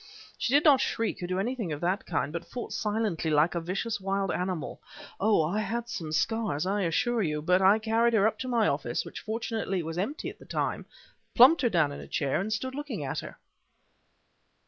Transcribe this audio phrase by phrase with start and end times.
[0.35, 3.61] She did not shriek or do anything of that kind, but fought silently like a
[3.61, 4.81] vicious wild animal.
[5.19, 5.43] Oh!
[5.43, 9.05] I had some scars, I assure you; but I carried her up into my office,
[9.05, 10.87] which fortunately was empty at the time,
[11.35, 13.37] plumped her down in a chair, and stood looking at her."